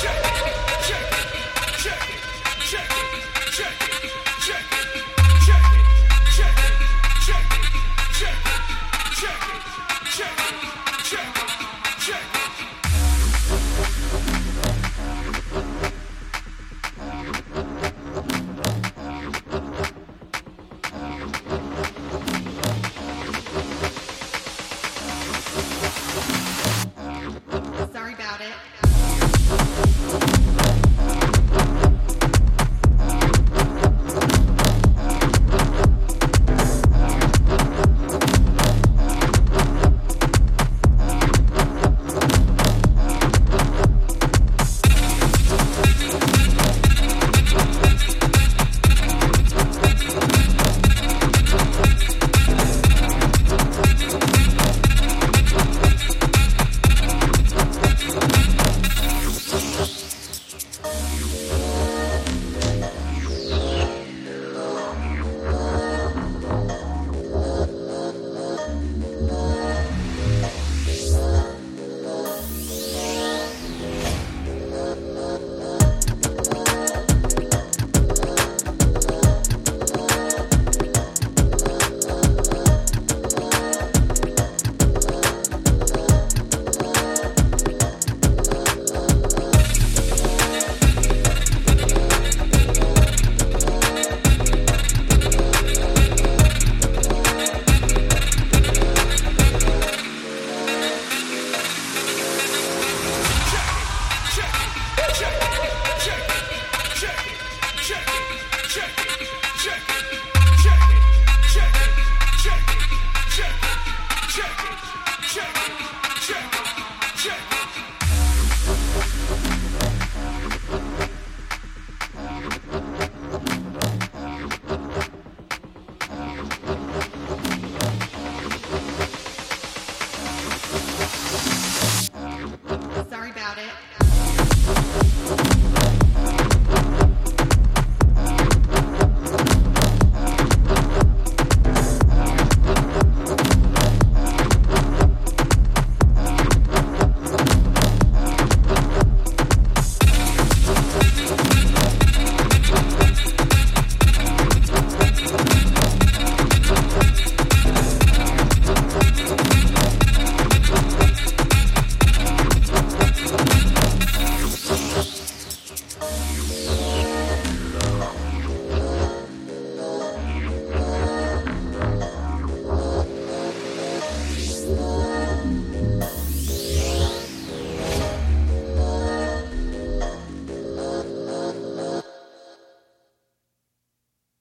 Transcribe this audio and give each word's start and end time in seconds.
Shake, 0.00 0.24
shake. 0.24 0.39